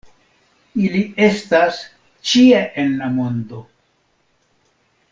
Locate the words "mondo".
3.21-3.65